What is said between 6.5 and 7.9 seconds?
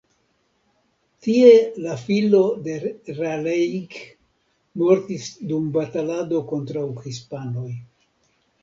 kontraŭ hispanoj.